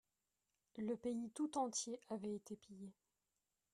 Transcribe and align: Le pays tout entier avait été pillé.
Le 0.79 0.95
pays 0.95 1.29
tout 1.35 1.59
entier 1.59 1.99
avait 2.09 2.33
été 2.33 2.55
pillé. 2.55 2.91